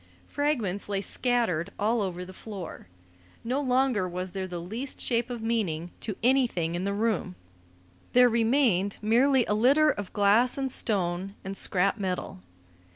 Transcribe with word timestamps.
Fragments 0.27 0.89
lay 0.89 0.99
scattered 0.99 1.71
all 1.77 2.01
over 2.01 2.25
the 2.25 2.33
floor. 2.33 2.87
No 3.43 3.61
longer 3.61 4.09
was 4.09 4.31
there 4.31 4.47
the 4.47 4.57
least 4.59 4.99
shape 4.99 5.29
of 5.29 5.43
meaning 5.43 5.91
to 5.99 6.15
anything 6.23 6.73
in 6.73 6.85
the 6.85 6.93
room; 6.95 7.35
there 8.13 8.27
remained 8.27 8.97
merely 9.03 9.45
a 9.45 9.53
litter 9.53 9.91
of 9.91 10.11
glass 10.11 10.57
and 10.57 10.71
stone 10.71 11.35
and 11.45 11.55
scrap 11.55 11.99
metal. 11.99 12.39